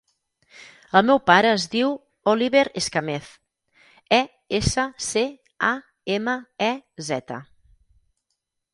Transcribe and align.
El 0.99 1.03
meu 1.09 1.19
pare 1.29 1.51
es 1.57 1.65
diu 1.73 1.91
Oliver 2.33 2.63
Escamez: 2.81 3.29
e, 4.19 4.21
essa, 4.63 4.89
ce, 5.11 5.27
a, 5.71 5.73
ema, 6.19 6.39
e, 6.73 6.75
zeta. 7.13 7.43